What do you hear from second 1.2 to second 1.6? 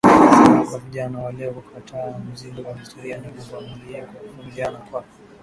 leo